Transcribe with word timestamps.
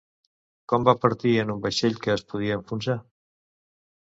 Com 0.71 0.87
va 0.87 0.95
partir 1.03 1.33
en 1.43 1.53
un 1.55 1.61
vaixell 1.67 1.99
que 2.07 2.15
es 2.17 2.25
podia 2.33 2.59
enfonsar? 2.61 2.99